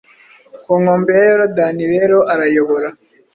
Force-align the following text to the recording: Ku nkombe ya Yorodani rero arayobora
Ku 0.63 0.71
nkombe 0.81 1.11
ya 1.17 1.23
Yorodani 1.29 1.83
rero 1.93 2.17
arayobora 2.33 2.87